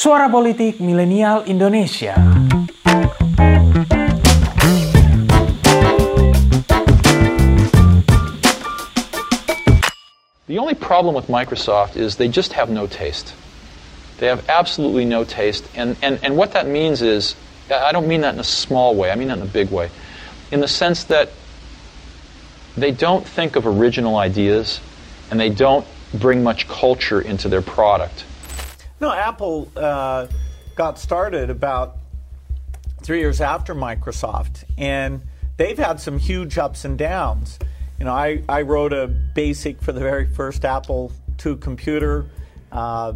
Suara 0.00 0.30
Politik 0.30 0.80
Milenial 0.80 1.44
Indonesia. 1.44 2.16
The 10.46 10.56
only 10.56 10.72
problem 10.72 11.14
with 11.14 11.26
Microsoft 11.26 11.96
is 11.96 12.16
they 12.16 12.28
just 12.28 12.54
have 12.54 12.70
no 12.70 12.86
taste. 12.86 13.34
They 14.16 14.28
have 14.28 14.48
absolutely 14.48 15.04
no 15.04 15.24
taste. 15.24 15.68
And, 15.76 15.98
and, 16.00 16.18
and 16.22 16.34
what 16.34 16.52
that 16.52 16.66
means 16.66 17.02
is, 17.02 17.36
I 17.70 17.92
don't 17.92 18.08
mean 18.08 18.22
that 18.22 18.32
in 18.32 18.40
a 18.40 18.44
small 18.44 18.94
way, 18.96 19.10
I 19.10 19.16
mean 19.16 19.28
that 19.28 19.36
in 19.36 19.44
a 19.44 19.52
big 19.52 19.70
way. 19.70 19.90
In 20.50 20.60
the 20.60 20.68
sense 20.68 21.04
that 21.12 21.28
they 22.74 22.90
don't 22.90 23.26
think 23.26 23.54
of 23.54 23.66
original 23.66 24.16
ideas 24.16 24.80
and 25.30 25.38
they 25.38 25.50
don't 25.50 25.86
bring 26.14 26.42
much 26.42 26.68
culture 26.68 27.20
into 27.20 27.50
their 27.50 27.60
product. 27.60 28.24
No, 29.00 29.10
Apple 29.10 29.70
uh, 29.76 30.26
got 30.76 30.98
started 30.98 31.48
about 31.48 31.96
three 33.02 33.20
years 33.20 33.40
after 33.40 33.74
Microsoft, 33.74 34.64
and 34.76 35.22
they've 35.56 35.78
had 35.78 36.00
some 36.00 36.18
huge 36.18 36.58
ups 36.58 36.84
and 36.84 36.98
downs. 36.98 37.58
You 37.98 38.04
know, 38.04 38.12
I, 38.12 38.42
I 38.46 38.62
wrote 38.62 38.92
a 38.92 39.06
basic 39.06 39.80
for 39.80 39.92
the 39.92 40.00
very 40.00 40.26
first 40.26 40.66
Apple 40.66 41.12
II 41.44 41.56
computer. 41.56 42.26
Uh, 42.70 43.14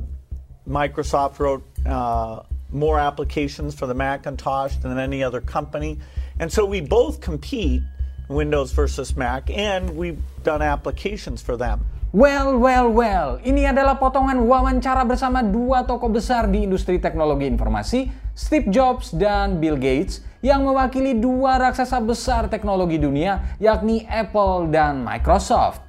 Microsoft 0.66 1.38
wrote 1.38 1.62
uh, 1.84 2.40
more 2.70 2.98
applications 2.98 3.74
for 3.74 3.86
the 3.86 3.94
Macintosh 3.94 4.76
than 4.76 4.98
any 4.98 5.22
other 5.22 5.42
company. 5.42 5.98
And 6.38 6.50
so 6.50 6.64
we 6.64 6.80
both 6.80 7.20
compete, 7.20 7.82
Windows 8.28 8.72
versus 8.72 9.14
Mac, 9.16 9.50
and 9.50 9.96
we've 9.96 10.20
done 10.42 10.62
applications 10.62 11.42
for 11.42 11.58
them. 11.58 11.84
Well, 12.14 12.62
well, 12.62 12.94
well. 12.94 13.42
Ini 13.42 13.74
adalah 13.74 13.98
potongan 13.98 14.38
wawancara 14.46 15.02
bersama 15.02 15.42
dua 15.42 15.82
tokoh 15.82 16.06
besar 16.06 16.46
di 16.46 16.62
industri 16.62 17.02
teknologi 17.02 17.42
informasi, 17.50 18.06
Steve 18.38 18.70
Jobs 18.70 19.10
dan 19.10 19.58
Bill 19.58 19.74
Gates, 19.74 20.22
yang 20.38 20.62
mewakili 20.62 21.18
dua 21.18 21.58
raksasa 21.58 21.98
besar 21.98 22.46
teknologi 22.46 23.02
dunia, 23.02 23.58
yakni 23.58 24.06
Apple 24.06 24.70
dan 24.70 25.02
Microsoft. 25.02 25.82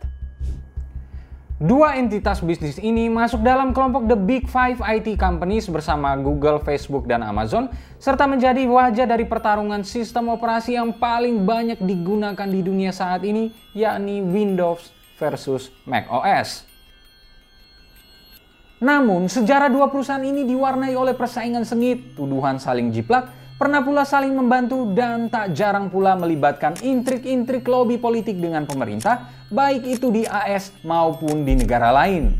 Dua 1.61 1.93
entitas 1.93 2.41
bisnis 2.41 2.81
ini 2.81 3.05
masuk 3.05 3.45
dalam 3.45 3.69
kelompok 3.69 4.09
The 4.09 4.17
Big 4.17 4.49
Five 4.49 4.81
IT 4.81 5.21
Companies 5.21 5.69
bersama 5.69 6.17
Google, 6.17 6.57
Facebook, 6.57 7.05
dan 7.05 7.21
Amazon, 7.21 7.69
serta 8.01 8.25
menjadi 8.25 8.65
wajah 8.65 9.05
dari 9.05 9.29
pertarungan 9.29 9.85
sistem 9.85 10.33
operasi 10.33 10.73
yang 10.73 10.89
paling 10.97 11.45
banyak 11.45 11.77
digunakan 11.85 12.49
di 12.49 12.65
dunia 12.65 12.89
saat 12.89 13.21
ini, 13.21 13.53
yakni 13.77 14.25
Windows 14.25 14.94
versus 15.19 15.71
Mac 15.87 16.07
OS. 16.11 16.67
Namun, 18.83 19.31
sejarah 19.31 19.71
dua 19.71 19.87
perusahaan 19.87 20.21
ini 20.21 20.43
diwarnai 20.43 20.93
oleh 20.99 21.15
persaingan 21.15 21.63
sengit, 21.63 22.13
tuduhan 22.19 22.59
saling 22.59 22.91
jiplak, 22.91 23.31
pernah 23.55 23.79
pula 23.79 24.03
saling 24.03 24.35
membantu 24.35 24.91
dan 24.91 25.31
tak 25.31 25.55
jarang 25.55 25.87
pula 25.87 26.19
melibatkan 26.19 26.75
intrik-intrik 26.83 27.63
lobby 27.65 27.95
politik 27.95 28.35
dengan 28.35 28.67
pemerintah, 28.67 29.31
baik 29.47 29.87
itu 29.87 30.11
di 30.11 30.27
AS 30.27 30.75
maupun 30.83 31.47
di 31.47 31.55
negara 31.55 31.95
lain. 31.95 32.35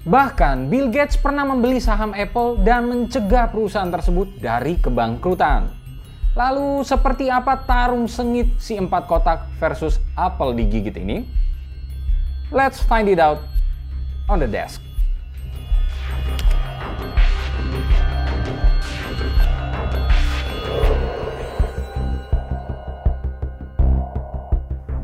Bahkan, 0.00 0.70
Bill 0.70 0.88
Gates 0.88 1.18
pernah 1.18 1.44
membeli 1.44 1.76
saham 1.76 2.14
Apple 2.16 2.62
dan 2.62 2.88
mencegah 2.88 3.50
perusahaan 3.52 3.90
tersebut 3.90 4.38
dari 4.40 4.78
kebangkrutan. 4.80 5.79
Lalu 6.40 6.80
seperti 6.88 7.28
apa 7.28 7.52
tarung 7.68 8.08
sengit 8.08 8.56
si 8.56 8.72
empat 8.72 9.04
kotak 9.04 9.44
versus 9.60 10.00
apel 10.16 10.56
digigit 10.56 10.96
ini? 10.96 11.28
Let's 12.48 12.80
find 12.80 13.12
it 13.12 13.20
out 13.20 13.44
on 14.24 14.40
the 14.40 14.48
desk. 14.48 14.80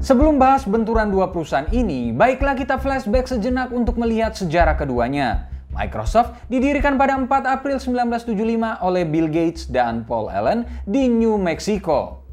Sebelum 0.01 0.41
bahas 0.41 0.65
benturan 0.65 1.13
dua 1.13 1.29
perusahaan 1.29 1.69
ini, 1.69 2.17
baiklah 2.17 2.57
kita 2.57 2.81
flashback 2.81 3.29
sejenak 3.29 3.69
untuk 3.77 4.01
melihat 4.01 4.33
sejarah 4.33 4.81
keduanya. 4.81 5.53
Microsoft 5.77 6.41
didirikan 6.49 6.97
pada 6.97 7.21
4 7.21 7.29
April 7.29 7.77
1975 7.77 8.81
oleh 8.81 9.05
Bill 9.05 9.29
Gates 9.29 9.69
dan 9.69 10.09
Paul 10.09 10.33
Allen 10.33 10.65
di 10.89 11.13
New 11.13 11.37
Mexico. 11.37 12.25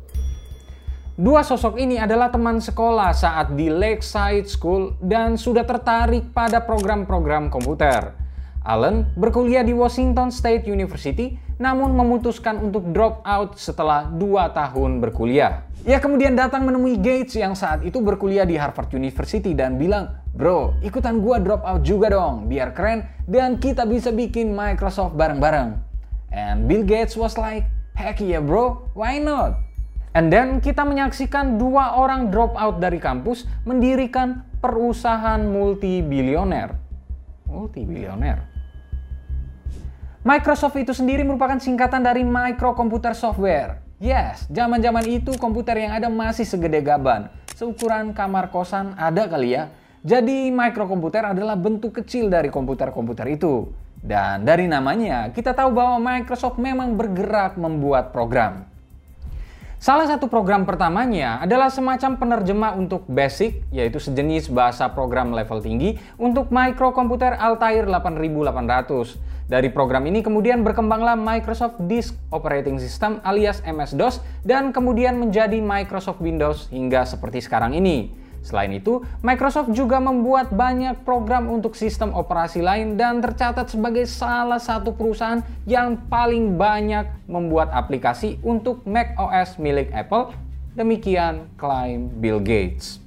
Dua 1.14 1.46
sosok 1.46 1.78
ini 1.78 2.02
adalah 2.02 2.34
teman 2.34 2.58
sekolah 2.58 3.14
saat 3.14 3.54
di 3.54 3.70
Lakeside 3.70 4.50
School 4.50 4.98
dan 4.98 5.38
sudah 5.38 5.62
tertarik 5.62 6.34
pada 6.34 6.64
program-program 6.64 7.54
komputer. 7.54 8.18
Allen 8.64 9.12
berkuliah 9.14 9.62
di 9.62 9.76
Washington 9.76 10.32
State 10.32 10.66
University 10.66 11.38
namun 11.62 11.94
memutuskan 11.94 12.58
untuk 12.64 12.90
drop 12.96 13.22
out 13.28 13.60
setelah 13.60 14.10
dua 14.10 14.50
tahun 14.56 15.04
berkuliah. 15.04 15.68
Ia 15.84 16.00
kemudian 16.00 16.34
datang 16.34 16.64
menemui 16.64 16.96
Gates 16.98 17.36
yang 17.36 17.54
saat 17.54 17.84
itu 17.84 18.00
berkuliah 18.00 18.48
di 18.48 18.56
Harvard 18.56 18.90
University 18.96 19.52
dan 19.52 19.76
bilang, 19.76 20.23
Bro, 20.34 20.82
ikutan 20.82 21.22
gua 21.22 21.38
drop 21.38 21.62
out 21.62 21.86
juga 21.86 22.10
dong, 22.10 22.50
biar 22.50 22.74
keren 22.74 23.06
dan 23.30 23.62
kita 23.62 23.86
bisa 23.86 24.10
bikin 24.10 24.50
Microsoft 24.50 25.14
bareng-bareng. 25.14 25.78
And 26.34 26.66
Bill 26.66 26.82
Gates 26.82 27.14
was 27.14 27.38
like, 27.38 27.70
heck 27.94 28.18
yeah 28.18 28.42
bro, 28.42 28.90
why 28.98 29.22
not? 29.22 29.62
And 30.18 30.34
then 30.34 30.58
kita 30.58 30.82
menyaksikan 30.82 31.62
dua 31.62 32.02
orang 32.02 32.34
drop 32.34 32.58
out 32.58 32.82
dari 32.82 32.98
kampus 32.98 33.46
mendirikan 33.62 34.42
perusahaan 34.58 35.38
multi-bilioner. 35.38 36.82
Multi-bilioner. 37.46 38.42
Microsoft 40.26 40.82
itu 40.82 40.98
sendiri 40.98 41.22
merupakan 41.22 41.62
singkatan 41.62 42.02
dari 42.02 42.26
microcomputer 42.26 43.14
software. 43.14 43.86
Yes, 44.02 44.50
zaman-zaman 44.50 45.06
itu 45.06 45.38
komputer 45.38 45.78
yang 45.78 45.94
ada 45.94 46.10
masih 46.10 46.50
segede 46.50 46.82
gaban. 46.82 47.30
Seukuran 47.54 48.18
kamar 48.18 48.50
kosan 48.50 48.98
ada 48.98 49.30
kali 49.30 49.54
ya. 49.54 49.70
Jadi 50.04 50.52
microkomputer 50.52 51.32
adalah 51.32 51.56
bentuk 51.56 52.04
kecil 52.04 52.28
dari 52.28 52.52
komputer-komputer 52.52 53.24
itu. 53.40 53.72
Dan 54.04 54.44
dari 54.44 54.68
namanya, 54.68 55.32
kita 55.32 55.56
tahu 55.56 55.72
bahwa 55.72 55.96
Microsoft 55.96 56.60
memang 56.60 57.00
bergerak 57.00 57.56
membuat 57.56 58.12
program. 58.12 58.68
Salah 59.80 60.04
satu 60.04 60.28
program 60.28 60.68
pertamanya 60.68 61.40
adalah 61.40 61.72
semacam 61.72 62.20
penerjemah 62.20 62.76
untuk 62.76 63.08
BASIC, 63.08 63.64
yaitu 63.72 64.00
sejenis 64.00 64.52
bahasa 64.52 64.92
program 64.92 65.32
level 65.32 65.64
tinggi 65.64 65.96
untuk 66.20 66.52
microkomputer 66.52 67.40
Altair 67.40 67.88
8800. 67.88 69.16
Dari 69.48 69.72
program 69.72 70.04
ini 70.08 70.20
kemudian 70.20 70.68
berkembanglah 70.68 71.16
Microsoft 71.16 71.80
Disk 71.84 72.16
Operating 72.32 72.80
System 72.80 73.24
alias 73.24 73.64
MS-DOS 73.64 74.20
dan 74.44 74.76
kemudian 74.76 75.16
menjadi 75.16 75.60
Microsoft 75.64 76.20
Windows 76.20 76.68
hingga 76.72 77.08
seperti 77.08 77.40
sekarang 77.44 77.76
ini. 77.76 78.23
Selain 78.44 78.76
itu, 78.76 79.00
Microsoft 79.24 79.72
juga 79.72 80.04
membuat 80.04 80.52
banyak 80.52 81.08
program 81.08 81.48
untuk 81.48 81.80
sistem 81.80 82.12
operasi 82.12 82.60
lain 82.60 83.00
dan 83.00 83.24
tercatat 83.24 83.72
sebagai 83.72 84.04
salah 84.04 84.60
satu 84.60 84.92
perusahaan 84.92 85.40
yang 85.64 85.96
paling 86.12 86.60
banyak 86.60 87.08
membuat 87.32 87.72
aplikasi 87.72 88.44
untuk 88.44 88.84
Mac 88.84 89.16
OS 89.16 89.56
milik 89.64 89.88
Apple. 89.96 90.36
Demikian 90.76 91.48
klaim 91.56 92.12
Bill 92.20 92.44
Gates. 92.44 93.00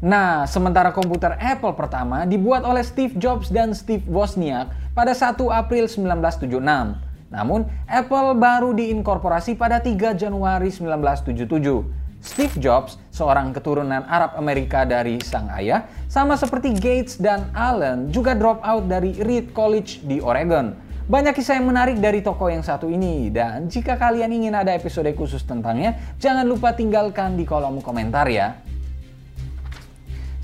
Nah, 0.00 0.46
sementara 0.48 0.94
komputer 0.94 1.36
Apple 1.36 1.76
pertama 1.76 2.24
dibuat 2.24 2.64
oleh 2.64 2.80
Steve 2.86 3.18
Jobs 3.18 3.50
dan 3.50 3.74
Steve 3.76 4.06
Wozniak 4.08 4.72
pada 4.96 5.12
1 5.12 5.36
April 5.50 5.90
1976. 5.90 6.56
Namun, 7.34 7.68
Apple 7.84 8.38
baru 8.38 8.72
diinkorporasi 8.72 9.58
pada 9.58 9.82
3 9.82 10.14
Januari 10.16 10.70
1977. 10.72 11.99
Steve 12.20 12.52
Jobs, 12.60 13.00
seorang 13.08 13.56
keturunan 13.56 14.04
Arab 14.04 14.36
Amerika 14.36 14.84
dari 14.84 15.16
sang 15.24 15.48
ayah, 15.56 15.88
sama 16.04 16.36
seperti 16.36 16.76
Gates 16.76 17.16
dan 17.16 17.48
Allen 17.56 18.12
juga 18.12 18.36
drop 18.36 18.60
out 18.60 18.84
dari 18.84 19.16
Reed 19.24 19.56
College 19.56 20.04
di 20.04 20.20
Oregon. 20.20 20.76
Banyak 21.08 21.32
kisah 21.32 21.58
yang 21.58 21.66
menarik 21.66 21.96
dari 21.96 22.20
toko 22.20 22.52
yang 22.52 22.60
satu 22.60 22.86
ini 22.86 23.32
dan 23.32 23.66
jika 23.66 23.96
kalian 23.96 24.30
ingin 24.30 24.54
ada 24.54 24.76
episode 24.76 25.08
khusus 25.16 25.42
tentangnya, 25.42 25.96
jangan 26.20 26.44
lupa 26.44 26.76
tinggalkan 26.76 27.40
di 27.40 27.48
kolom 27.48 27.80
komentar 27.80 28.28
ya. 28.28 28.60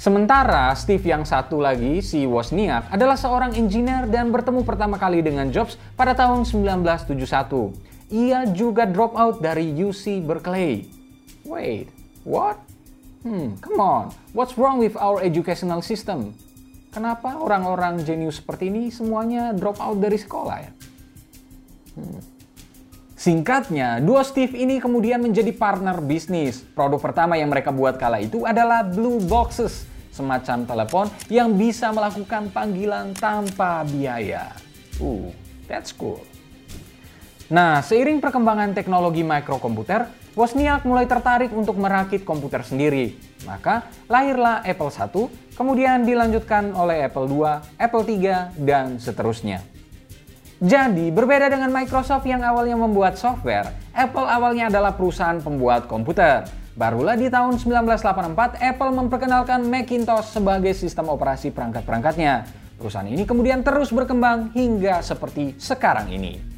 Sementara 0.00 0.72
Steve 0.74 1.04
yang 1.12 1.28
satu 1.28 1.60
lagi, 1.60 2.00
si 2.00 2.24
Wozniak, 2.24 2.88
adalah 2.88 3.20
seorang 3.20 3.52
engineer 3.52 4.08
dan 4.08 4.32
bertemu 4.32 4.64
pertama 4.64 4.96
kali 4.96 5.20
dengan 5.20 5.52
Jobs 5.52 5.76
pada 5.92 6.16
tahun 6.16 6.48
1971. 6.48 7.20
Ia 8.10 8.48
juga 8.48 8.88
drop 8.88 9.12
out 9.12 9.44
dari 9.44 9.70
UC 9.70 10.24
Berkeley. 10.24 10.95
Wait, 11.46 11.86
what? 12.26 12.58
Hmm, 13.22 13.54
come 13.62 13.78
on. 13.78 14.04
What's 14.34 14.58
wrong 14.58 14.82
with 14.82 14.98
our 14.98 15.22
educational 15.22 15.78
system? 15.78 16.34
Kenapa 16.90 17.38
orang-orang 17.38 18.02
jenius 18.02 18.42
seperti 18.42 18.66
ini 18.66 18.90
semuanya 18.90 19.54
drop 19.54 19.78
out 19.78 20.02
dari 20.02 20.18
sekolah 20.18 20.56
ya? 20.58 20.72
Hmm. 21.94 22.20
Singkatnya, 23.16 24.02
dua 24.02 24.26
Steve 24.26 24.54
ini 24.58 24.82
kemudian 24.82 25.22
menjadi 25.22 25.50
partner 25.54 26.02
bisnis. 26.02 26.62
Produk 26.62 26.98
pertama 27.00 27.38
yang 27.38 27.48
mereka 27.48 27.70
buat 27.70 27.96
kala 27.96 28.22
itu 28.22 28.42
adalah 28.42 28.82
Blue 28.82 29.22
Boxes, 29.22 29.86
semacam 30.14 30.66
telepon 30.66 31.06
yang 31.30 31.54
bisa 31.54 31.90
melakukan 31.90 32.48
panggilan 32.54 33.14
tanpa 33.18 33.82
biaya. 33.88 34.52
Uh, 34.98 35.30
that's 35.66 35.92
cool. 35.92 36.22
Nah, 37.46 37.78
seiring 37.84 38.18
perkembangan 38.18 38.74
teknologi 38.74 39.22
mikrokomputer, 39.22 40.10
Wozniak 40.36 40.84
mulai 40.84 41.08
tertarik 41.08 41.48
untuk 41.48 41.80
merakit 41.80 42.20
komputer 42.20 42.60
sendiri. 42.60 43.16
Maka 43.48 43.88
lahirlah 44.04 44.60
Apple 44.68 44.92
I, 44.92 45.32
kemudian 45.56 46.04
dilanjutkan 46.04 46.76
oleh 46.76 47.08
Apple 47.08 47.24
II, 47.24 47.64
Apple 47.80 48.04
III, 48.04 48.52
dan 48.60 49.00
seterusnya. 49.00 49.64
Jadi, 50.60 51.08
berbeda 51.08 51.48
dengan 51.48 51.72
Microsoft 51.72 52.28
yang 52.28 52.44
awalnya 52.44 52.76
membuat 52.76 53.16
software, 53.16 53.72
Apple 53.96 54.28
awalnya 54.28 54.68
adalah 54.68 54.92
perusahaan 54.92 55.40
pembuat 55.40 55.88
komputer. 55.88 56.44
Barulah 56.76 57.16
di 57.16 57.32
tahun 57.32 57.56
1984, 57.56 58.60
Apple 58.60 58.92
memperkenalkan 58.92 59.64
Macintosh 59.64 60.36
sebagai 60.36 60.76
sistem 60.76 61.08
operasi 61.08 61.48
perangkat-perangkatnya. 61.48 62.44
Perusahaan 62.76 63.08
ini 63.08 63.24
kemudian 63.24 63.64
terus 63.64 63.88
berkembang 63.88 64.52
hingga 64.52 65.00
seperti 65.00 65.56
sekarang 65.56 66.12
ini. 66.12 66.55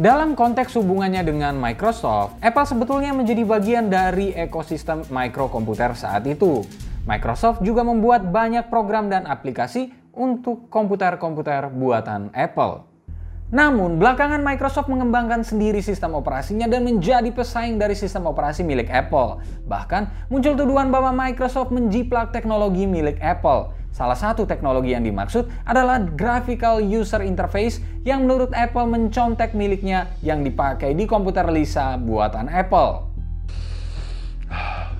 Dalam 0.00 0.32
konteks 0.32 0.80
hubungannya 0.80 1.20
dengan 1.20 1.60
Microsoft, 1.60 2.40
Apple 2.40 2.64
sebetulnya 2.64 3.12
menjadi 3.12 3.44
bagian 3.44 3.92
dari 3.92 4.32
ekosistem 4.32 5.04
mikrokomputer 5.12 5.92
saat 5.92 6.24
itu. 6.24 6.64
Microsoft 7.04 7.60
juga 7.60 7.84
membuat 7.84 8.24
banyak 8.32 8.72
program 8.72 9.12
dan 9.12 9.28
aplikasi 9.28 9.92
untuk 10.16 10.72
komputer-komputer 10.72 11.68
buatan 11.68 12.32
Apple. 12.32 12.88
Namun, 13.52 14.00
belakangan 14.00 14.40
Microsoft 14.40 14.88
mengembangkan 14.88 15.44
sendiri 15.44 15.84
sistem 15.84 16.16
operasinya 16.16 16.64
dan 16.64 16.80
menjadi 16.80 17.28
pesaing 17.28 17.76
dari 17.76 17.92
sistem 17.92 18.24
operasi 18.24 18.64
milik 18.64 18.88
Apple. 18.88 19.44
Bahkan, 19.68 20.32
muncul 20.32 20.56
tuduhan 20.56 20.88
bahwa 20.88 21.12
Microsoft 21.12 21.76
menjiplak 21.76 22.32
teknologi 22.32 22.88
milik 22.88 23.20
Apple. 23.20 23.76
Salah 23.90 24.14
satu 24.14 24.46
teknologi 24.46 24.94
yang 24.94 25.02
dimaksud 25.02 25.50
adalah 25.66 25.98
Graphical 25.98 26.78
User 26.78 27.26
Interface 27.26 27.82
yang 28.06 28.22
menurut 28.22 28.54
Apple 28.54 28.86
mencontek 28.86 29.50
miliknya 29.52 30.14
yang 30.22 30.46
dipakai 30.46 30.94
di 30.94 31.10
komputer 31.10 31.50
Lisa 31.50 31.98
buatan 31.98 32.46
Apple. 32.46 33.10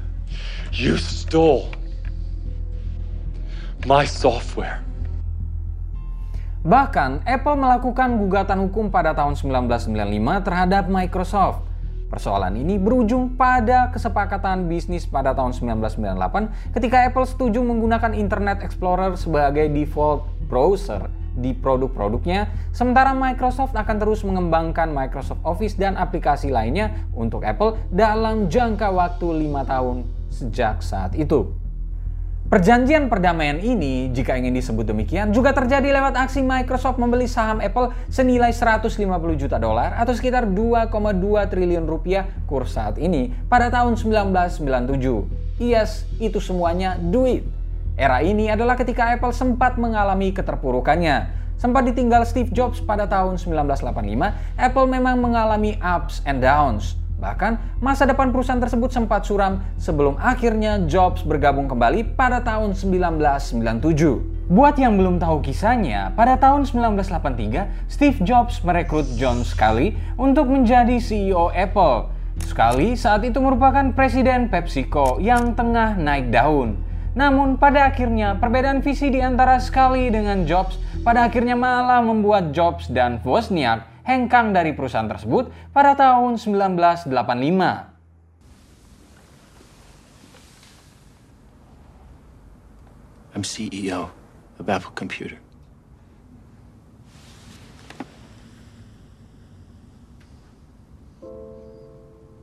You 0.71 0.95
stole 0.97 1.67
my 3.87 4.07
software. 4.07 4.81
Bahkan, 6.61 7.25
Apple 7.25 7.57
melakukan 7.57 8.21
gugatan 8.21 8.69
hukum 8.69 8.93
pada 8.93 9.17
tahun 9.17 9.33
1995 9.33 10.45
terhadap 10.45 10.85
Microsoft 10.93 11.70
Persoalan 12.11 12.59
ini 12.59 12.75
berujung 12.75 13.39
pada 13.39 13.87
kesepakatan 13.95 14.67
bisnis 14.67 15.07
pada 15.07 15.31
tahun 15.31 15.55
1998 15.55 16.75
ketika 16.75 17.07
Apple 17.07 17.23
setuju 17.23 17.63
menggunakan 17.63 18.19
Internet 18.19 18.67
Explorer 18.67 19.15
sebagai 19.15 19.71
default 19.71 20.27
browser 20.51 21.07
di 21.39 21.55
produk-produknya, 21.55 22.51
sementara 22.75 23.15
Microsoft 23.15 23.79
akan 23.79 23.97
terus 24.03 24.27
mengembangkan 24.27 24.91
Microsoft 24.91 25.39
Office 25.47 25.79
dan 25.79 25.95
aplikasi 25.95 26.51
lainnya 26.51 27.07
untuk 27.15 27.47
Apple 27.47 27.79
dalam 27.95 28.51
jangka 28.51 28.91
waktu 28.91 29.47
lima 29.47 29.63
tahun 29.63 30.03
sejak 30.35 30.83
saat 30.83 31.15
itu. 31.15 31.60
Perjanjian 32.51 33.07
perdamaian 33.07 33.63
ini, 33.63 34.11
jika 34.11 34.35
ingin 34.35 34.51
disebut 34.51 34.83
demikian, 34.83 35.31
juga 35.31 35.55
terjadi 35.55 35.95
lewat 35.95 36.19
aksi 36.19 36.43
Microsoft 36.43 36.99
membeli 36.99 37.31
saham 37.31 37.63
Apple 37.63 37.95
senilai 38.11 38.51
150 38.51 38.91
juta 39.39 39.55
dolar 39.55 39.95
atau 39.95 40.11
sekitar 40.11 40.51
2,2 40.51 40.99
triliun 41.47 41.87
rupiah 41.87 42.27
kurs 42.51 42.75
saat 42.75 42.99
ini 42.99 43.31
pada 43.47 43.71
tahun 43.71 43.95
1997. 43.95 44.67
Yes, 45.63 46.03
itu 46.19 46.43
semuanya 46.43 46.99
duit. 46.99 47.47
Era 47.95 48.19
ini 48.19 48.51
adalah 48.51 48.75
ketika 48.75 49.15
Apple 49.15 49.31
sempat 49.31 49.79
mengalami 49.79 50.35
keterpurukannya. 50.35 51.31
Sempat 51.55 51.87
ditinggal 51.87 52.27
Steve 52.27 52.51
Jobs 52.51 52.83
pada 52.83 53.07
tahun 53.07 53.39
1985, 53.39 54.59
Apple 54.59 54.87
memang 54.91 55.23
mengalami 55.23 55.79
ups 55.79 56.19
and 56.27 56.43
downs. 56.43 56.99
Bahkan, 57.21 57.85
masa 57.85 58.09
depan 58.09 58.33
perusahaan 58.33 58.57
tersebut 58.57 58.89
sempat 58.89 59.29
suram 59.29 59.61
sebelum 59.77 60.17
akhirnya 60.17 60.81
Jobs 60.89 61.21
bergabung 61.21 61.69
kembali 61.69 62.17
pada 62.17 62.41
tahun 62.41 62.73
1997. 62.73 64.49
Buat 64.49 64.81
yang 64.81 64.97
belum 64.97 65.21
tahu 65.21 65.45
kisahnya, 65.45 66.17
pada 66.17 66.41
tahun 66.41 66.65
1983, 66.65 67.93
Steve 67.93 68.19
Jobs 68.25 68.65
merekrut 68.65 69.05
John 69.21 69.45
Scully 69.45 69.95
untuk 70.17 70.49
menjadi 70.49 70.97
CEO 70.97 71.53
Apple. 71.53 72.09
Scully 72.41 72.97
saat 72.97 73.21
itu 73.21 73.37
merupakan 73.37 73.93
presiden 73.93 74.49
PepsiCo 74.49 75.21
yang 75.21 75.53
tengah 75.53 76.01
naik 76.01 76.33
daun. 76.33 76.81
Namun 77.13 77.61
pada 77.61 77.91
akhirnya 77.91 78.41
perbedaan 78.41 78.81
visi 78.81 79.13
di 79.13 79.21
antara 79.21 79.61
Scully 79.61 80.09
dengan 80.09 80.49
Jobs 80.49 80.81
pada 81.05 81.29
akhirnya 81.29 81.59
malah 81.59 82.01
membuat 82.01 82.57
Jobs 82.57 82.89
dan 82.89 83.21
Wozniak 83.27 83.85
hengkang 84.11 84.51
dari 84.51 84.75
perusahaan 84.75 85.07
tersebut 85.07 85.55
pada 85.71 85.95
tahun 85.95 86.35
1985. 86.35 87.91
I'm 93.31 93.47
CEO 93.47 94.11
of 94.59 94.69
Apple 94.69 94.91
Computer. 94.99 95.39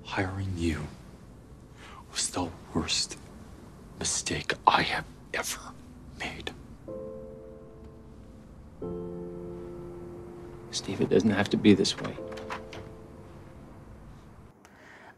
Hiring 0.07 0.55
you 0.55 0.87
was 2.11 2.29
the 2.31 2.47
worst 2.73 3.17
mistake 3.99 4.53
I 4.65 4.81
have 4.81 5.05
ever 5.33 5.75
made. 6.17 6.46
Steve, 10.87 11.03
it 11.03 11.11
doesn't 11.11 11.35
have 11.35 11.51
to 11.51 11.59
be 11.59 11.75
this 11.75 11.91
way. 11.99 12.15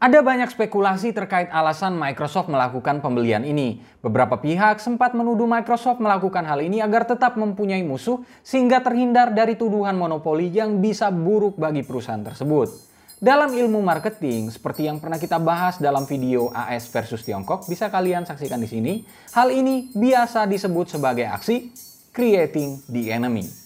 Ada 0.02 0.18
banyak 0.18 0.50
spekulasi 0.50 1.14
terkait 1.14 1.46
alasan 1.54 1.94
Microsoft 1.94 2.50
melakukan 2.50 2.98
pembelian 2.98 3.46
ini. 3.46 3.78
Beberapa 4.02 4.42
pihak 4.42 4.82
sempat 4.82 5.14
menuduh 5.14 5.46
Microsoft 5.46 6.02
melakukan 6.02 6.42
hal 6.42 6.58
ini 6.58 6.82
agar 6.82 7.06
tetap 7.06 7.38
mempunyai 7.38 7.86
musuh 7.86 8.18
sehingga 8.42 8.82
terhindar 8.82 9.30
dari 9.30 9.54
tuduhan 9.54 9.94
monopoli 9.94 10.50
yang 10.50 10.82
bisa 10.82 11.06
buruk 11.14 11.54
bagi 11.54 11.86
perusahaan 11.86 12.24
tersebut. 12.26 12.90
Dalam 13.22 13.54
ilmu 13.54 13.78
marketing, 13.78 14.50
seperti 14.50 14.90
yang 14.90 14.98
pernah 14.98 15.22
kita 15.22 15.38
bahas 15.38 15.78
dalam 15.78 16.02
video 16.02 16.50
AS 16.50 16.90
versus 16.90 17.22
Tiongkok, 17.22 17.70
bisa 17.70 17.86
kalian 17.86 18.26
saksikan 18.26 18.58
di 18.58 18.66
sini. 18.66 18.92
Hal 19.38 19.54
ini 19.54 19.94
biasa 19.94 20.50
disebut 20.50 20.98
sebagai 20.98 21.30
aksi 21.30 21.70
creating 22.10 22.82
the 22.90 23.14
enemy. 23.14 23.59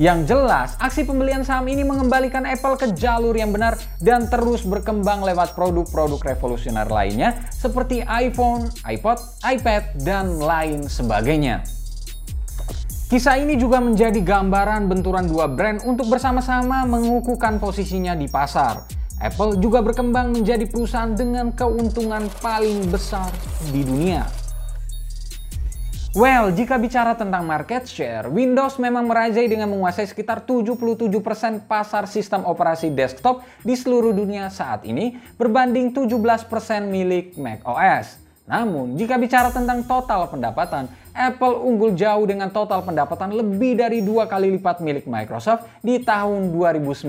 Yang 0.00 0.32
jelas, 0.32 0.80
aksi 0.80 1.04
pembelian 1.04 1.44
saham 1.44 1.68
ini 1.68 1.84
mengembalikan 1.84 2.48
Apple 2.48 2.80
ke 2.80 2.96
jalur 2.96 3.36
yang 3.36 3.52
benar 3.52 3.76
dan 4.00 4.32
terus 4.32 4.64
berkembang 4.64 5.20
lewat 5.20 5.52
produk-produk 5.52 6.16
revolusioner 6.24 6.88
lainnya 6.88 7.36
seperti 7.52 8.00
iPhone, 8.08 8.72
iPod, 8.88 9.20
iPad, 9.44 10.00
dan 10.00 10.40
lain 10.40 10.88
sebagainya. 10.88 11.60
Kisah 13.12 13.44
ini 13.44 13.60
juga 13.60 13.84
menjadi 13.84 14.16
gambaran 14.24 14.88
benturan 14.88 15.28
dua 15.28 15.52
brand 15.52 15.84
untuk 15.84 16.08
bersama-sama 16.08 16.88
mengukuhkan 16.88 17.60
posisinya 17.60 18.16
di 18.16 18.24
pasar. 18.24 18.88
Apple 19.20 19.60
juga 19.60 19.84
berkembang 19.84 20.32
menjadi 20.32 20.64
perusahaan 20.64 21.12
dengan 21.12 21.52
keuntungan 21.52 22.24
paling 22.40 22.88
besar 22.88 23.28
di 23.68 23.84
dunia. 23.84 24.39
Well, 26.10 26.50
jika 26.50 26.74
bicara 26.74 27.14
tentang 27.14 27.46
market 27.46 27.86
share, 27.86 28.26
Windows 28.26 28.82
memang 28.82 29.06
merajai 29.06 29.46
dengan 29.46 29.70
menguasai 29.70 30.10
sekitar 30.10 30.42
77% 30.42 31.06
pasar 31.70 32.10
sistem 32.10 32.42
operasi 32.50 32.90
desktop 32.90 33.46
di 33.62 33.78
seluruh 33.78 34.10
dunia 34.10 34.50
saat 34.50 34.82
ini 34.82 35.22
berbanding 35.38 35.94
17% 35.94 36.50
milik 36.90 37.38
macOS. 37.38 38.18
Namun, 38.42 38.98
jika 38.98 39.14
bicara 39.22 39.54
tentang 39.54 39.86
total 39.86 40.26
pendapatan, 40.26 40.90
Apple 41.14 41.62
unggul 41.62 41.94
jauh 41.94 42.26
dengan 42.26 42.50
total 42.50 42.82
pendapatan 42.82 43.30
lebih 43.30 43.78
dari 43.78 44.02
dua 44.02 44.26
kali 44.26 44.50
lipat 44.58 44.82
milik 44.82 45.06
Microsoft 45.06 45.70
di 45.78 46.02
tahun 46.02 46.50
2019 46.50 47.06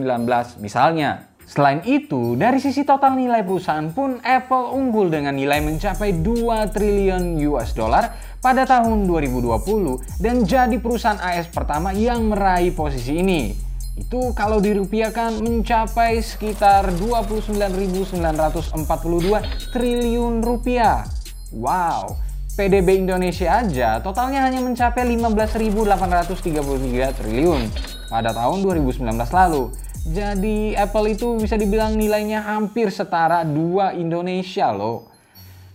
misalnya. 0.62 1.31
Selain 1.52 1.84
itu, 1.84 2.40
dari 2.40 2.64
sisi 2.64 2.88
total 2.88 3.20
nilai 3.20 3.44
perusahaan 3.44 3.92
pun 3.92 4.24
Apple 4.24 4.72
unggul 4.72 5.12
dengan 5.12 5.36
nilai 5.36 5.60
mencapai 5.60 6.24
2 6.24 6.48
triliun 6.72 7.44
US 7.52 7.76
dollar 7.76 8.16
pada 8.40 8.64
tahun 8.64 9.04
2020 9.04 10.24
dan 10.24 10.48
jadi 10.48 10.72
perusahaan 10.80 11.20
AS 11.20 11.52
pertama 11.52 11.92
yang 11.92 12.32
meraih 12.32 12.72
posisi 12.72 13.20
ini. 13.20 13.52
Itu 14.00 14.32
kalau 14.32 14.64
dirupiahkan 14.64 15.44
mencapai 15.44 16.24
sekitar 16.24 16.96
29.942 16.96 19.76
triliun 19.76 20.40
rupiah. 20.40 21.04
Wow, 21.52 22.16
PDB 22.56 23.04
Indonesia 23.04 23.60
aja 23.60 24.00
totalnya 24.00 24.48
hanya 24.48 24.64
mencapai 24.64 25.04
15.833 25.04 27.20
triliun 27.20 27.68
pada 28.08 28.32
tahun 28.32 28.64
2019 28.64 29.04
lalu. 29.36 29.68
Jadi 30.02 30.74
Apple 30.74 31.14
itu 31.14 31.38
bisa 31.38 31.54
dibilang 31.54 31.94
nilainya 31.94 32.42
hampir 32.42 32.90
setara 32.90 33.46
dua 33.46 33.94
Indonesia 33.94 34.74
loh. 34.74 35.14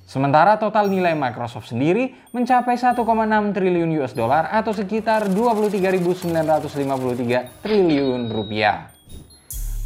Sementara 0.07 0.55
total 0.59 0.87
nilai 0.87 1.19
Microsoft 1.19 1.75
sendiri 1.75 2.15
mencapai 2.31 2.79
1,6 2.79 2.95
triliun 3.55 3.91
US 4.03 4.15
dollar 4.15 4.51
atau 4.55 4.71
sekitar 4.71 5.27
23.953 5.31 7.63
triliun 7.63 8.31
rupiah. 8.31 8.95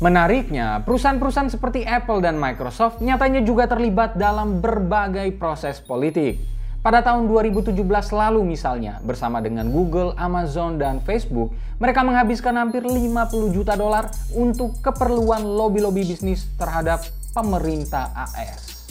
Menariknya, 0.00 0.80
perusahaan-perusahaan 0.84 1.52
seperti 1.52 1.84
Apple 1.84 2.24
dan 2.24 2.40
Microsoft 2.40 3.04
nyatanya 3.04 3.44
juga 3.44 3.68
terlibat 3.68 4.16
dalam 4.16 4.64
berbagai 4.64 5.28
proses 5.36 5.76
politik. 5.84 6.40
Pada 6.80 7.04
tahun 7.04 7.28
2017 7.28 7.76
lalu 8.08 8.40
misalnya, 8.56 9.04
bersama 9.04 9.44
dengan 9.44 9.68
Google, 9.68 10.16
Amazon, 10.16 10.80
dan 10.80 11.04
Facebook, 11.04 11.52
mereka 11.76 12.00
menghabiskan 12.00 12.56
hampir 12.56 12.80
50 12.80 13.52
juta 13.52 13.76
dolar 13.76 14.08
untuk 14.32 14.80
keperluan 14.80 15.44
lobby-lobby 15.44 16.08
bisnis 16.08 16.48
terhadap 16.56 17.04
pemerintah 17.36 18.08
AS. 18.16 18.88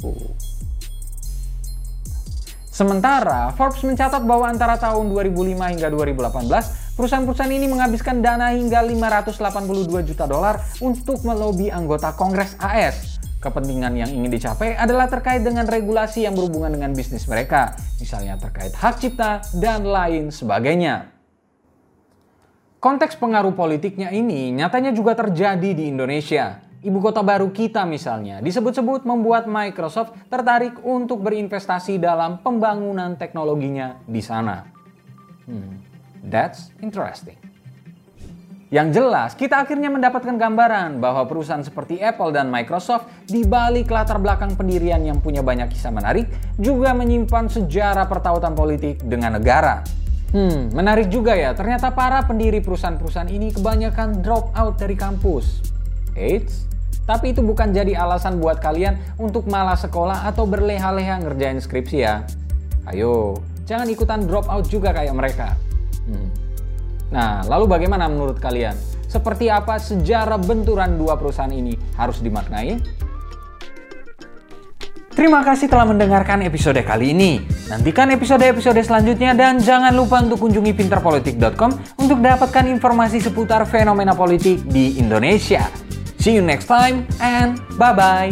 Uh. 0.00 0.32
Sementara, 2.72 3.52
Forbes 3.52 3.84
mencatat 3.84 4.24
bahwa 4.24 4.48
antara 4.48 4.80
tahun 4.80 5.12
2005 5.12 5.52
hingga 5.76 5.92
2018, 5.92 6.96
perusahaan-perusahaan 6.96 7.52
ini 7.52 7.68
menghabiskan 7.68 8.24
dana 8.24 8.56
hingga 8.56 8.80
582 8.80 10.08
juta 10.08 10.24
dolar 10.24 10.64
untuk 10.80 11.20
melobi 11.28 11.68
anggota 11.68 12.16
Kongres 12.16 12.56
AS. 12.56 13.17
Kepentingan 13.38 13.94
yang 13.94 14.10
ingin 14.10 14.34
dicapai 14.34 14.74
adalah 14.74 15.06
terkait 15.06 15.46
dengan 15.46 15.62
regulasi 15.62 16.26
yang 16.26 16.34
berhubungan 16.34 16.74
dengan 16.74 16.90
bisnis 16.90 17.22
mereka, 17.30 17.78
misalnya 18.02 18.34
terkait 18.34 18.74
hak 18.74 18.98
cipta 18.98 19.46
dan 19.54 19.86
lain 19.86 20.34
sebagainya. 20.34 21.14
Konteks 22.82 23.14
pengaruh 23.18 23.54
politiknya 23.54 24.10
ini 24.10 24.50
nyatanya 24.54 24.90
juga 24.90 25.14
terjadi 25.14 25.70
di 25.70 25.86
Indonesia 25.86 26.68
ibu 26.82 26.98
kota 27.02 27.22
baru 27.26 27.50
kita 27.50 27.82
misalnya, 27.82 28.38
disebut-sebut 28.38 29.02
membuat 29.02 29.50
Microsoft 29.50 30.14
tertarik 30.30 30.78
untuk 30.86 31.22
berinvestasi 31.26 31.98
dalam 31.98 32.38
pembangunan 32.38 33.18
teknologinya 33.18 33.98
di 34.06 34.22
sana. 34.22 34.62
Hmm, 35.48 35.82
that's 36.22 36.70
interesting. 36.78 37.47
Yang 38.68 39.00
jelas, 39.00 39.32
kita 39.32 39.64
akhirnya 39.64 39.88
mendapatkan 39.88 40.36
gambaran 40.36 41.00
bahwa 41.00 41.24
perusahaan 41.24 41.64
seperti 41.64 42.04
Apple 42.04 42.36
dan 42.36 42.52
Microsoft 42.52 43.08
di 43.24 43.40
balik 43.40 43.88
latar 43.88 44.20
belakang 44.20 44.52
pendirian 44.60 45.00
yang 45.00 45.24
punya 45.24 45.40
banyak 45.40 45.72
kisah 45.72 45.88
menarik 45.88 46.28
juga 46.60 46.92
menyimpan 46.92 47.48
sejarah 47.48 48.04
pertautan 48.04 48.52
politik 48.52 49.00
dengan 49.00 49.40
negara. 49.40 49.80
Hmm, 50.36 50.68
menarik 50.76 51.08
juga 51.08 51.32
ya, 51.32 51.56
ternyata 51.56 51.88
para 51.96 52.20
pendiri 52.28 52.60
perusahaan-perusahaan 52.60 53.32
ini 53.32 53.56
kebanyakan 53.56 54.20
drop 54.20 54.52
out 54.52 54.76
dari 54.76 55.00
kampus. 55.00 55.64
Eits, 56.12 56.68
tapi 57.08 57.32
itu 57.32 57.40
bukan 57.40 57.72
jadi 57.72 57.96
alasan 57.96 58.36
buat 58.36 58.60
kalian 58.60 59.00
untuk 59.16 59.48
malas 59.48 59.80
sekolah 59.88 60.28
atau 60.28 60.44
berleha-leha 60.44 61.24
ngerjain 61.24 61.56
skripsi 61.56 62.04
ya. 62.04 62.20
Ayo, 62.84 63.40
jangan 63.64 63.88
ikutan 63.88 64.28
drop 64.28 64.44
out 64.52 64.68
juga 64.68 64.92
kayak 64.92 65.16
mereka. 65.16 65.56
Hmm. 66.04 66.47
Nah, 67.08 67.44
lalu 67.48 67.64
bagaimana 67.68 68.08
menurut 68.08 68.36
kalian? 68.36 68.76
Seperti 69.08 69.48
apa 69.48 69.80
sejarah 69.80 70.36
benturan 70.36 71.00
dua 71.00 71.16
perusahaan 71.16 71.48
ini 71.48 71.72
harus 71.96 72.20
dimaknai? 72.20 72.76
Terima 75.18 75.42
kasih 75.42 75.66
telah 75.66 75.82
mendengarkan 75.82 76.46
episode 76.46 76.78
kali 76.86 77.10
ini. 77.10 77.42
Nantikan 77.66 78.06
episode-episode 78.14 78.78
selanjutnya 78.86 79.34
dan 79.34 79.58
jangan 79.58 79.90
lupa 79.90 80.22
untuk 80.22 80.46
kunjungi 80.46 80.70
pinterpolitik.com 80.78 81.98
untuk 81.98 82.22
dapatkan 82.22 82.70
informasi 82.70 83.18
seputar 83.18 83.66
fenomena 83.66 84.14
politik 84.14 84.62
di 84.70 84.94
Indonesia. 84.94 85.66
See 86.22 86.38
you 86.38 86.44
next 86.46 86.70
time 86.70 87.02
and 87.18 87.58
bye 87.74 87.90
bye. 87.90 88.30